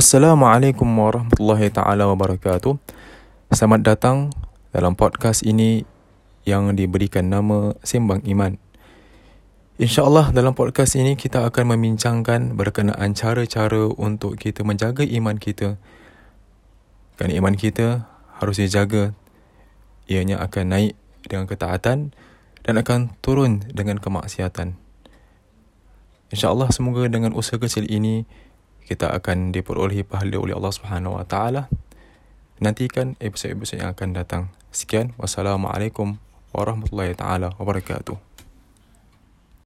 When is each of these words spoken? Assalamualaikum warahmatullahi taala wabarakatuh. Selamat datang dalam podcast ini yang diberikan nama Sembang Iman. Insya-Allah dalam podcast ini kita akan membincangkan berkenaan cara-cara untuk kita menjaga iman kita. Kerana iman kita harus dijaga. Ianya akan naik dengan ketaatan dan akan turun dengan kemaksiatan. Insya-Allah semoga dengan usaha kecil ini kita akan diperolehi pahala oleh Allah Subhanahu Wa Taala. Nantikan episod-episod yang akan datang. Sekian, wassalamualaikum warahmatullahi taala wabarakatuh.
Assalamualaikum 0.00 0.88
warahmatullahi 0.96 1.68
taala 1.68 2.08
wabarakatuh. 2.08 2.72
Selamat 3.52 3.84
datang 3.84 4.32
dalam 4.72 4.96
podcast 4.96 5.44
ini 5.44 5.84
yang 6.48 6.72
diberikan 6.72 7.28
nama 7.28 7.76
Sembang 7.84 8.24
Iman. 8.24 8.56
Insya-Allah 9.76 10.32
dalam 10.32 10.56
podcast 10.56 10.96
ini 10.96 11.20
kita 11.20 11.44
akan 11.44 11.76
membincangkan 11.76 12.56
berkenaan 12.56 13.12
cara-cara 13.12 13.92
untuk 13.92 14.40
kita 14.40 14.64
menjaga 14.64 15.04
iman 15.04 15.36
kita. 15.36 15.76
Kerana 17.20 17.36
iman 17.36 17.52
kita 17.60 18.08
harus 18.40 18.56
dijaga. 18.56 19.12
Ianya 20.08 20.40
akan 20.40 20.80
naik 20.80 20.96
dengan 21.28 21.44
ketaatan 21.44 22.16
dan 22.64 22.74
akan 22.80 23.20
turun 23.20 23.68
dengan 23.68 24.00
kemaksiatan. 24.00 24.80
Insya-Allah 26.32 26.72
semoga 26.72 27.04
dengan 27.04 27.36
usaha 27.36 27.60
kecil 27.60 27.84
ini 27.84 28.24
kita 28.90 29.14
akan 29.14 29.54
diperolehi 29.54 30.02
pahala 30.02 30.42
oleh 30.42 30.50
Allah 30.50 30.74
Subhanahu 30.74 31.22
Wa 31.22 31.26
Taala. 31.30 31.70
Nantikan 32.58 33.14
episod-episod 33.22 33.78
yang 33.78 33.94
akan 33.94 34.18
datang. 34.18 34.42
Sekian, 34.74 35.14
wassalamualaikum 35.14 36.18
warahmatullahi 36.50 37.14
taala 37.14 37.54
wabarakatuh. 37.56 38.29